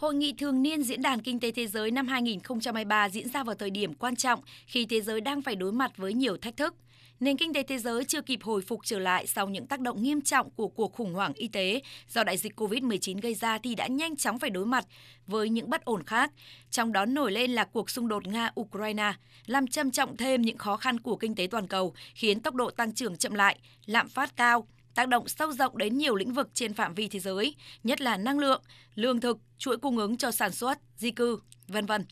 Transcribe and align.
Hội 0.00 0.14
nghị 0.14 0.32
thường 0.32 0.62
niên 0.62 0.82
Diễn 0.82 1.02
đàn 1.02 1.22
Kinh 1.22 1.40
tế 1.40 1.50
Thế 1.50 1.66
giới 1.66 1.90
năm 1.90 2.08
2023 2.08 3.08
diễn 3.08 3.28
ra 3.28 3.44
vào 3.44 3.54
thời 3.54 3.70
điểm 3.70 3.94
quan 3.94 4.16
trọng 4.16 4.40
khi 4.66 4.86
thế 4.86 5.00
giới 5.00 5.20
đang 5.20 5.42
phải 5.42 5.54
đối 5.56 5.72
mặt 5.72 5.96
với 5.96 6.14
nhiều 6.14 6.36
thách 6.36 6.56
thức. 6.56 6.74
Nền 7.20 7.36
kinh 7.36 7.52
tế 7.52 7.62
thế 7.62 7.78
giới 7.78 8.04
chưa 8.04 8.20
kịp 8.20 8.38
hồi 8.42 8.62
phục 8.62 8.80
trở 8.84 8.98
lại 8.98 9.26
sau 9.26 9.48
những 9.48 9.66
tác 9.66 9.80
động 9.80 10.02
nghiêm 10.02 10.20
trọng 10.20 10.50
của 10.50 10.68
cuộc 10.68 10.92
khủng 10.92 11.14
hoảng 11.14 11.32
y 11.34 11.48
tế 11.48 11.80
do 12.08 12.24
đại 12.24 12.36
dịch 12.36 12.60
COVID-19 12.60 13.20
gây 13.20 13.34
ra 13.34 13.58
thì 13.58 13.74
đã 13.74 13.86
nhanh 13.86 14.16
chóng 14.16 14.38
phải 14.38 14.50
đối 14.50 14.66
mặt 14.66 14.84
với 15.26 15.48
những 15.48 15.70
bất 15.70 15.84
ổn 15.84 16.02
khác, 16.04 16.32
trong 16.70 16.92
đó 16.92 17.04
nổi 17.04 17.32
lên 17.32 17.50
là 17.50 17.64
cuộc 17.64 17.90
xung 17.90 18.08
đột 18.08 18.22
Nga-Ukraine, 18.22 19.12
làm 19.46 19.66
trầm 19.66 19.90
trọng 19.90 20.16
thêm 20.16 20.42
những 20.42 20.58
khó 20.58 20.76
khăn 20.76 21.00
của 21.00 21.16
kinh 21.16 21.34
tế 21.34 21.46
toàn 21.50 21.66
cầu, 21.66 21.94
khiến 22.14 22.40
tốc 22.40 22.54
độ 22.54 22.70
tăng 22.70 22.94
trưởng 22.94 23.16
chậm 23.16 23.34
lại, 23.34 23.58
lạm 23.86 24.08
phát 24.08 24.36
cao, 24.36 24.66
tác 24.94 25.08
động 25.08 25.28
sâu 25.28 25.52
rộng 25.52 25.78
đến 25.78 25.98
nhiều 25.98 26.16
lĩnh 26.16 26.32
vực 26.32 26.48
trên 26.54 26.74
phạm 26.74 26.94
vi 26.94 27.08
thế 27.08 27.18
giới, 27.18 27.54
nhất 27.84 28.00
là 28.00 28.16
năng 28.16 28.38
lượng, 28.38 28.62
lương 28.94 29.20
thực, 29.20 29.38
chuỗi 29.58 29.76
cung 29.76 29.98
ứng 29.98 30.16
cho 30.16 30.30
sản 30.30 30.52
xuất, 30.52 30.78
di 30.96 31.10
cư, 31.10 31.40
vân 31.68 31.86
vân. 31.86 32.04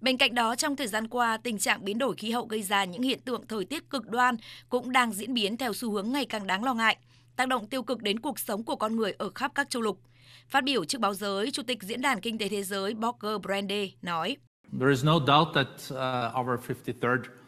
Bên 0.00 0.16
cạnh 0.16 0.34
đó, 0.34 0.56
trong 0.56 0.76
thời 0.76 0.86
gian 0.86 1.08
qua, 1.08 1.36
tình 1.36 1.58
trạng 1.58 1.84
biến 1.84 1.98
đổi 1.98 2.16
khí 2.16 2.30
hậu 2.30 2.46
gây 2.46 2.62
ra 2.62 2.84
những 2.84 3.02
hiện 3.02 3.20
tượng 3.20 3.46
thời 3.46 3.64
tiết 3.64 3.90
cực 3.90 4.08
đoan 4.08 4.36
cũng 4.68 4.92
đang 4.92 5.12
diễn 5.12 5.34
biến 5.34 5.56
theo 5.56 5.72
xu 5.72 5.92
hướng 5.92 6.12
ngày 6.12 6.24
càng 6.24 6.46
đáng 6.46 6.64
lo 6.64 6.74
ngại, 6.74 6.96
tác 7.36 7.48
động 7.48 7.66
tiêu 7.68 7.82
cực 7.82 8.02
đến 8.02 8.20
cuộc 8.20 8.38
sống 8.38 8.64
của 8.64 8.76
con 8.76 8.96
người 8.96 9.12
ở 9.18 9.30
khắp 9.34 9.52
các 9.54 9.70
châu 9.70 9.82
lục. 9.82 10.00
Phát 10.48 10.64
biểu 10.64 10.84
trước 10.84 11.00
báo 11.00 11.14
giới, 11.14 11.50
Chủ 11.50 11.62
tịch 11.62 11.82
Diễn 11.82 12.02
đàn 12.02 12.20
Kinh 12.20 12.38
tế 12.38 12.48
Thế 12.48 12.62
giới 12.62 12.94
Borger 12.94 13.40
Brande 13.42 13.88
nói. 14.02 14.36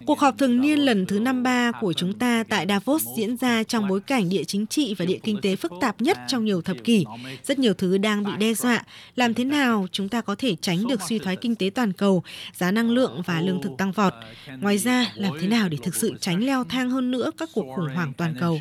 Cuộc 0.06 0.18
họp 0.18 0.38
thường 0.38 0.60
niên 0.60 0.78
lần 0.78 1.06
thứ 1.06 1.20
53 1.20 1.72
của 1.80 1.92
chúng 1.92 2.18
ta 2.18 2.44
tại 2.48 2.66
Davos 2.68 3.06
diễn 3.16 3.36
ra 3.36 3.62
trong 3.62 3.88
bối 3.88 4.00
cảnh 4.00 4.28
địa 4.28 4.44
chính 4.44 4.66
trị 4.66 4.94
và 4.98 5.04
địa 5.04 5.18
kinh 5.22 5.38
tế 5.42 5.56
phức 5.56 5.72
tạp 5.80 6.00
nhất 6.00 6.18
trong 6.28 6.44
nhiều 6.44 6.62
thập 6.62 6.77
kỷ. 6.84 7.04
Rất 7.44 7.58
nhiều 7.58 7.74
thứ 7.74 7.98
đang 7.98 8.24
bị 8.24 8.30
đe 8.38 8.54
dọa. 8.54 8.84
Làm 9.16 9.34
thế 9.34 9.44
nào 9.44 9.86
chúng 9.92 10.08
ta 10.08 10.20
có 10.20 10.34
thể 10.38 10.56
tránh 10.56 10.86
được 10.88 11.02
suy 11.08 11.18
thoái 11.18 11.36
kinh 11.36 11.54
tế 11.54 11.70
toàn 11.74 11.92
cầu, 11.92 12.22
giá 12.52 12.70
năng 12.70 12.91
lượng 12.91 13.22
và 13.27 13.41
lương 13.41 13.62
thực 13.62 13.72
tăng 13.78 13.92
vọt? 13.92 14.12
Ngoài 14.61 14.78
ra, 14.78 15.12
làm 15.14 15.33
thế 15.41 15.46
nào 15.46 15.69
để 15.69 15.78
thực 15.83 15.94
sự 15.94 16.14
tránh 16.20 16.44
leo 16.44 16.64
thang 16.64 16.91
hơn 16.91 17.11
nữa 17.11 17.30
các 17.39 17.48
cuộc 17.55 17.66
khủng 17.77 17.94
hoảng 17.94 18.12
toàn 18.16 18.34
cầu? 18.41 18.58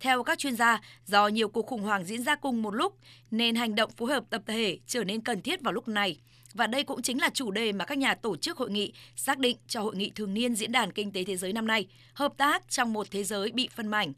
Theo 0.00 0.22
các 0.22 0.38
chuyên 0.38 0.56
gia, 0.56 0.80
do 1.06 1.28
nhiều 1.28 1.48
cuộc 1.48 1.66
khủng 1.66 1.82
hoảng 1.82 2.04
diễn 2.04 2.22
ra 2.22 2.34
cùng 2.36 2.62
một 2.62 2.74
lúc, 2.74 2.98
nên 3.30 3.54
hành 3.54 3.74
động 3.74 3.90
phối 3.96 4.12
hợp 4.12 4.24
tập 4.30 4.42
thể 4.46 4.78
trở 4.86 5.04
nên 5.04 5.20
cần 5.20 5.42
thiết 5.42 5.62
vào 5.62 5.72
lúc 5.72 5.88
này. 5.88 6.19
Và 6.54 6.66
đây 6.66 6.84
cũng 6.84 7.02
chính 7.02 7.20
là 7.20 7.30
chủ 7.34 7.50
đề 7.50 7.72
mà 7.72 7.84
các 7.84 7.98
nhà 7.98 8.14
tổ 8.14 8.36
chức 8.36 8.58
hội 8.58 8.70
nghị 8.70 8.92
xác 9.16 9.38
định 9.38 9.56
cho 9.66 9.82
hội 9.82 9.96
nghị 9.96 10.12
thường 10.14 10.34
niên 10.34 10.54
Diễn 10.54 10.72
đàn 10.72 10.92
Kinh 10.92 11.12
tế 11.12 11.24
Thế 11.24 11.36
giới 11.36 11.52
năm 11.52 11.66
nay, 11.66 11.86
hợp 12.14 12.32
tác 12.36 12.70
trong 12.70 12.92
một 12.92 13.06
thế 13.10 13.24
giới 13.24 13.52
bị 13.52 13.68
phân 13.76 13.88
mảnh. 13.88 14.12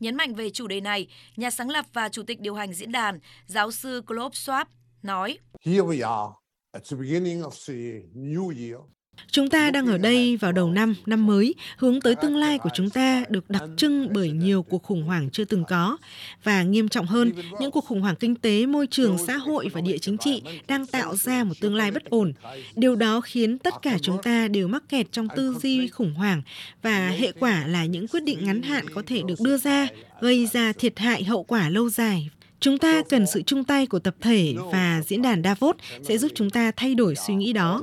Nhấn 0.00 0.16
mạnh 0.16 0.34
về 0.34 0.50
chủ 0.50 0.66
đề 0.66 0.80
này, 0.80 1.06
nhà 1.36 1.50
sáng 1.50 1.70
lập 1.70 1.86
và 1.92 2.08
chủ 2.08 2.22
tịch 2.22 2.40
điều 2.40 2.54
hành 2.54 2.72
diễn 2.72 2.92
đàn, 2.92 3.20
giáo 3.46 3.70
sư 3.70 4.02
Klopp 4.06 4.34
Schwab 4.34 4.64
nói: 5.02 5.38
Here 5.64 5.80
we 5.80 6.08
are 6.08 6.34
at 6.72 6.82
the 6.90 6.96
beginning 6.96 7.42
of 7.42 7.50
the 7.68 8.06
new 8.14 8.48
year. 8.48 8.95
Chúng 9.30 9.48
ta 9.48 9.70
đang 9.70 9.86
ở 9.86 9.98
đây 9.98 10.36
vào 10.36 10.52
đầu 10.52 10.70
năm, 10.70 10.94
năm 11.06 11.26
mới, 11.26 11.54
hướng 11.76 12.00
tới 12.00 12.14
tương 12.14 12.36
lai 12.36 12.58
của 12.58 12.70
chúng 12.74 12.90
ta 12.90 13.24
được 13.28 13.50
đặc 13.50 13.62
trưng 13.76 14.12
bởi 14.12 14.30
nhiều 14.30 14.62
cuộc 14.62 14.82
khủng 14.82 15.02
hoảng 15.02 15.30
chưa 15.30 15.44
từng 15.44 15.64
có. 15.68 15.96
Và 16.44 16.62
nghiêm 16.62 16.88
trọng 16.88 17.06
hơn, 17.06 17.32
những 17.60 17.70
cuộc 17.70 17.84
khủng 17.84 18.00
hoảng 18.00 18.16
kinh 18.16 18.34
tế, 18.34 18.66
môi 18.66 18.86
trường, 18.86 19.18
xã 19.26 19.36
hội 19.36 19.68
và 19.72 19.80
địa 19.80 19.98
chính 19.98 20.18
trị 20.18 20.42
đang 20.68 20.86
tạo 20.86 21.16
ra 21.16 21.44
một 21.44 21.54
tương 21.60 21.74
lai 21.74 21.90
bất 21.90 22.04
ổn. 22.04 22.32
Điều 22.76 22.96
đó 22.96 23.20
khiến 23.20 23.58
tất 23.58 23.74
cả 23.82 23.98
chúng 24.02 24.22
ta 24.22 24.48
đều 24.48 24.68
mắc 24.68 24.82
kẹt 24.88 25.12
trong 25.12 25.28
tư 25.36 25.54
duy 25.62 25.88
khủng 25.88 26.14
hoảng 26.14 26.42
và 26.82 27.08
hệ 27.08 27.32
quả 27.32 27.66
là 27.66 27.84
những 27.84 28.08
quyết 28.08 28.22
định 28.24 28.44
ngắn 28.44 28.62
hạn 28.62 28.90
có 28.90 29.02
thể 29.06 29.22
được 29.26 29.40
đưa 29.40 29.56
ra, 29.56 29.88
gây 30.20 30.46
ra 30.46 30.72
thiệt 30.72 30.98
hại 30.98 31.24
hậu 31.24 31.42
quả 31.42 31.68
lâu 31.68 31.90
dài 31.90 32.28
Chúng 32.60 32.78
ta 32.78 33.02
cần 33.08 33.26
sự 33.26 33.42
chung 33.42 33.64
tay 33.64 33.86
của 33.86 33.98
tập 33.98 34.14
thể 34.20 34.54
và 34.72 35.02
diễn 35.06 35.22
đàn 35.22 35.42
Davos 35.42 35.76
sẽ 36.02 36.18
giúp 36.18 36.32
chúng 36.34 36.50
ta 36.50 36.72
thay 36.76 36.94
đổi 36.94 37.14
suy 37.16 37.34
nghĩ 37.34 37.52
đó. 37.52 37.82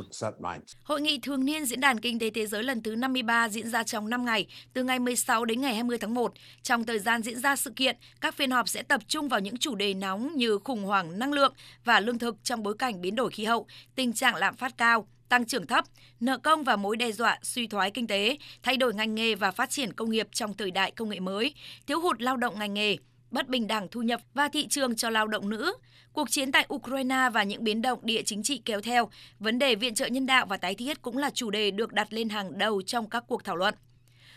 Hội 0.83 1.01
nghị 1.01 1.19
thường 1.19 1.45
niên 1.45 1.65
Diễn 1.65 1.79
đàn 1.79 1.99
Kinh 1.99 2.19
tế 2.19 2.29
Thế 2.29 2.47
giới 2.47 2.63
lần 2.63 2.83
thứ 2.83 2.95
53 2.95 3.49
diễn 3.49 3.69
ra 3.69 3.83
trong 3.83 4.09
5 4.09 4.25
ngày, 4.25 4.47
từ 4.73 4.83
ngày 4.83 4.99
16 4.99 5.45
đến 5.45 5.61
ngày 5.61 5.73
20 5.73 5.97
tháng 5.97 6.13
1. 6.13 6.33
Trong 6.63 6.83
thời 6.83 6.99
gian 6.99 7.21
diễn 7.21 7.39
ra 7.39 7.55
sự 7.55 7.71
kiện, 7.75 7.97
các 8.21 8.35
phiên 8.35 8.51
họp 8.51 8.69
sẽ 8.69 8.83
tập 8.83 9.01
trung 9.07 9.29
vào 9.29 9.39
những 9.39 9.57
chủ 9.57 9.75
đề 9.75 9.93
nóng 9.93 10.35
như 10.35 10.59
khủng 10.63 10.83
hoảng 10.83 11.19
năng 11.19 11.33
lượng 11.33 11.53
và 11.85 11.99
lương 11.99 12.19
thực 12.19 12.35
trong 12.43 12.63
bối 12.63 12.75
cảnh 12.79 13.01
biến 13.01 13.15
đổi 13.15 13.31
khí 13.31 13.45
hậu, 13.45 13.67
tình 13.95 14.13
trạng 14.13 14.35
lạm 14.35 14.55
phát 14.55 14.77
cao, 14.77 15.07
tăng 15.29 15.45
trưởng 15.45 15.67
thấp, 15.67 15.85
nợ 16.19 16.37
công 16.37 16.63
và 16.63 16.75
mối 16.75 16.97
đe 16.97 17.11
dọa 17.11 17.39
suy 17.41 17.67
thoái 17.67 17.91
kinh 17.91 18.07
tế, 18.07 18.37
thay 18.63 18.77
đổi 18.77 18.93
ngành 18.93 19.15
nghề 19.15 19.35
và 19.35 19.51
phát 19.51 19.69
triển 19.69 19.93
công 19.93 20.09
nghiệp 20.09 20.27
trong 20.31 20.53
thời 20.53 20.71
đại 20.71 20.91
công 20.91 21.09
nghệ 21.09 21.19
mới, 21.19 21.53
thiếu 21.87 21.99
hụt 21.99 22.21
lao 22.21 22.37
động 22.37 22.59
ngành 22.59 22.73
nghề, 22.73 22.97
bất 23.33 23.49
bình 23.49 23.67
đẳng 23.67 23.87
thu 23.91 24.01
nhập 24.01 24.21
và 24.33 24.47
thị 24.47 24.67
trường 24.67 24.95
cho 24.95 25.09
lao 25.09 25.27
động 25.27 25.49
nữ, 25.49 25.73
cuộc 26.13 26.29
chiến 26.29 26.51
tại 26.51 26.67
Ukraine 26.73 27.29
và 27.33 27.43
những 27.43 27.63
biến 27.63 27.81
động 27.81 27.99
địa 28.01 28.21
chính 28.25 28.43
trị 28.43 28.61
kéo 28.65 28.81
theo, 28.81 29.09
vấn 29.39 29.59
đề 29.59 29.75
viện 29.75 29.95
trợ 29.95 30.07
nhân 30.07 30.25
đạo 30.25 30.45
và 30.45 30.57
tái 30.57 30.75
thiết 30.75 31.01
cũng 31.01 31.17
là 31.17 31.29
chủ 31.29 31.51
đề 31.51 31.71
được 31.71 31.93
đặt 31.93 32.13
lên 32.13 32.29
hàng 32.29 32.57
đầu 32.57 32.81
trong 32.81 33.09
các 33.09 33.23
cuộc 33.27 33.43
thảo 33.43 33.55
luận. 33.55 33.75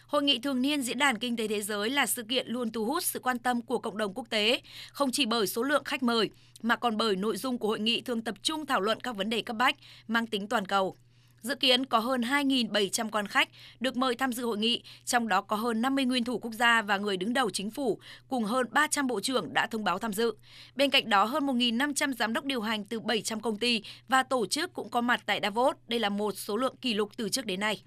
Hội 0.07 0.23
nghị 0.23 0.39
thường 0.39 0.63
niên 0.63 0.83
Diễn 0.83 0.99
đàn 0.99 1.19
Kinh 1.19 1.37
tế 1.37 1.49
Thế 1.49 1.63
giới 1.63 1.91
là 1.91 2.07
sự 2.07 2.23
kiện 2.23 2.49
luôn 2.49 2.73
thu 2.73 2.85
hút 2.85 3.05
sự 3.05 3.19
quan 3.19 3.39
tâm 3.39 3.63
của 3.63 3.79
cộng 3.79 3.99
đồng 3.99 4.15
quốc 4.15 4.31
tế, 4.31 4.61
không 4.93 5.11
chỉ 5.13 5.27
bởi 5.27 5.47
số 5.47 5.63
lượng 5.63 5.85
khách 5.85 6.03
mời, 6.03 6.31
mà 6.63 6.77
còn 6.77 6.97
bởi 6.97 7.17
nội 7.17 7.37
dung 7.37 7.59
của 7.59 7.69
hội 7.69 7.81
nghị 7.81 8.01
thường 8.01 8.23
tập 8.23 8.35
trung 8.43 8.67
thảo 8.67 8.81
luận 8.81 9.01
các 9.01 9.17
vấn 9.17 9.31
đề 9.31 9.43
cấp 9.43 9.57
bách 9.57 9.77
mang 10.09 10.27
tính 10.27 10.49
toàn 10.49 10.67
cầu. 10.67 10.97
Dự 11.43 11.55
kiến 11.55 11.87
có 11.87 11.99
hơn 11.99 12.21
2.700 12.21 13.11
quan 13.11 13.27
khách 13.27 13.49
được 13.81 13.97
mời 13.97 14.15
tham 14.15 14.33
dự 14.33 14.45
hội 14.45 14.59
nghị, 14.59 14.83
trong 15.05 15.29
đó 15.29 15.41
có 15.41 15.57
hơn 15.57 15.83
50 15.83 16.05
nguyên 16.05 16.25
thủ 16.25 16.39
quốc 16.39 16.53
gia 16.53 16.83
và 16.83 16.97
người 16.97 17.17
đứng 17.17 17.33
đầu 17.33 17.51
chính 17.51 17.71
phủ, 17.71 17.99
cùng 18.29 18.45
hơn 18.45 18.67
300 18.71 19.07
bộ 19.07 19.21
trưởng 19.21 19.55
đã 19.55 19.67
thông 19.67 19.85
báo 19.85 19.99
tham 19.99 20.13
dự. 20.13 20.35
Bên 20.75 20.91
cạnh 20.91 21.11
đó, 21.11 21.25
hơn 21.25 21.47
1.500 21.47 22.13
giám 22.13 22.33
đốc 22.33 22.45
điều 22.45 22.61
hành 22.61 22.85
từ 22.85 23.01
700 23.01 23.41
công 23.41 23.59
ty 23.59 23.83
và 24.09 24.23
tổ 24.23 24.47
chức 24.47 24.75
cũng 24.75 24.91
có 24.91 25.01
mặt 25.01 25.23
tại 25.27 25.41
Davos. 25.43 25.77
Đây 25.89 26.01
là 26.01 26.09
một 26.09 26.33
số 26.33 26.57
lượng 26.57 26.77
kỷ 26.77 26.95
lục 26.95 27.11
từ 27.17 27.29
trước 27.29 27.47
đến 27.47 27.61
nay. 27.61 27.83